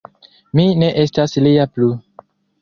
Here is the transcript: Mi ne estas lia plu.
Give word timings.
Mi 0.59 0.63
ne 0.83 0.89
estas 1.03 1.35
lia 1.49 1.67
plu. 1.77 1.91